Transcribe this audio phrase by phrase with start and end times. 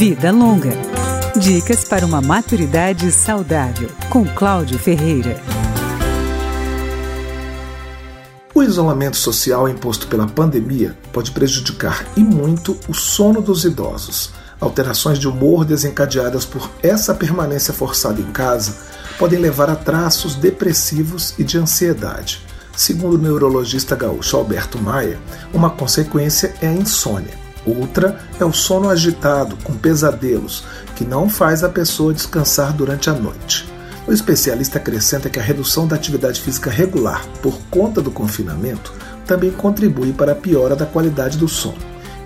[0.00, 0.72] Vida Longa.
[1.36, 5.38] Dicas para uma maturidade saudável, com Cláudio Ferreira.
[8.54, 14.32] O isolamento social imposto pela pandemia pode prejudicar e muito o sono dos idosos.
[14.58, 18.78] Alterações de humor desencadeadas por essa permanência forçada em casa
[19.18, 22.40] podem levar a traços depressivos e de ansiedade.
[22.74, 25.20] Segundo o neurologista gaúcho Alberto Maia,
[25.52, 27.49] uma consequência é a insônia.
[27.78, 30.64] Outra é o sono agitado, com pesadelos,
[30.96, 33.70] que não faz a pessoa descansar durante a noite.
[34.08, 38.92] O especialista acrescenta que a redução da atividade física regular por conta do confinamento
[39.24, 41.78] também contribui para a piora da qualidade do sono.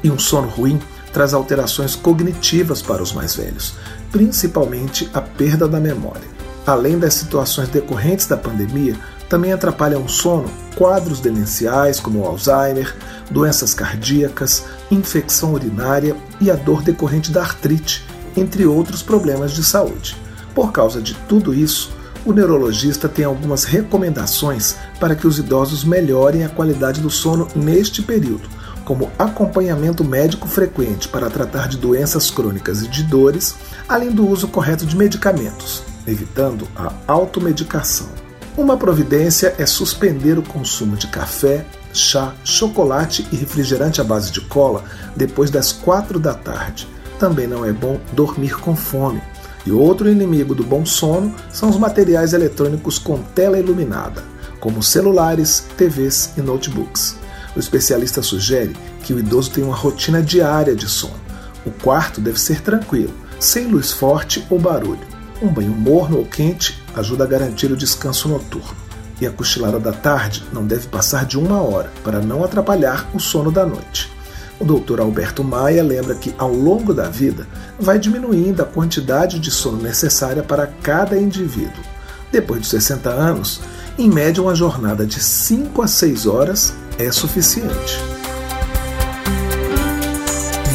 [0.02, 0.80] E um sono ruim
[1.12, 3.74] traz alterações cognitivas para os mais velhos,
[4.10, 6.34] principalmente a perda da memória.
[6.66, 8.96] Além das situações decorrentes da pandemia,
[9.34, 12.94] também atrapalham o sono quadros demenciais como Alzheimer,
[13.28, 20.16] doenças cardíacas, infecção urinária e a dor decorrente da artrite, entre outros problemas de saúde.
[20.54, 21.92] Por causa de tudo isso,
[22.24, 28.02] o neurologista tem algumas recomendações para que os idosos melhorem a qualidade do sono neste
[28.02, 28.48] período,
[28.84, 33.56] como acompanhamento médico frequente para tratar de doenças crônicas e de dores,
[33.88, 38.23] além do uso correto de medicamentos, evitando a automedicação.
[38.56, 44.40] Uma providência é suspender o consumo de café, chá, chocolate e refrigerante à base de
[44.42, 44.84] cola
[45.16, 46.86] depois das quatro da tarde.
[47.18, 49.20] Também não é bom dormir com fome.
[49.66, 54.22] E outro inimigo do bom sono são os materiais eletrônicos com tela iluminada,
[54.60, 57.16] como celulares, TVs e notebooks.
[57.56, 61.20] O especialista sugere que o idoso tenha uma rotina diária de sono.
[61.66, 65.00] O quarto deve ser tranquilo, sem luz forte ou barulho.
[65.42, 68.76] Um banho morno ou quente ajuda a garantir o descanso noturno.
[69.20, 73.20] E a cochilada da tarde não deve passar de uma hora para não atrapalhar o
[73.20, 74.10] sono da noite.
[74.58, 75.00] O Dr.
[75.00, 77.46] Alberto Maia lembra que ao longo da vida
[77.78, 81.82] vai diminuindo a quantidade de sono necessária para cada indivíduo.
[82.30, 83.60] Depois dos 60 anos,
[83.98, 87.98] em média uma jornada de 5 a 6 horas é suficiente.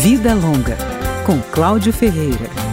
[0.02, 0.78] Vida Longa,
[1.26, 2.69] com Cláudio Ferreira.